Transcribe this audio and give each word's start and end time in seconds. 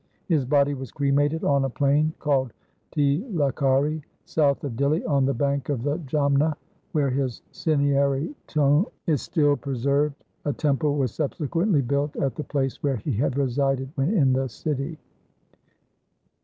His 0.27 0.45
body 0.45 0.73
was 0.73 0.89
cremated 0.91 1.43
on 1.43 1.63
a 1.63 1.69
plain 1.69 2.11
called 2.17 2.53
Tilokhari 2.91 4.01
south 4.25 4.63
of 4.63 4.71
Dihli 4.75 5.07
on 5.07 5.25
the 5.25 5.33
bank 5.35 5.69
of 5.69 5.83
the 5.83 5.99
Jamna, 5.99 6.55
where 6.93 7.11
his 7.11 7.43
cinerary 7.51 8.33
tomb 8.47 8.87
is 9.05 9.21
still 9.21 9.55
pre 9.57 9.77
served. 9.77 10.15
A 10.45 10.53
temple 10.53 10.97
was 10.97 11.13
subsequently 11.13 11.83
built 11.83 12.15
at 12.15 12.33
the 12.33 12.43
place 12.43 12.81
where 12.81 12.95
he 12.97 13.11
had 13.11 13.37
resided 13.37 13.89
when 13.93 14.11
in 14.17 14.33
the 14.33 14.47
city. 14.47 14.97